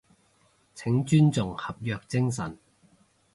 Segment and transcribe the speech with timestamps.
[0.73, 2.57] 請尊重合約精神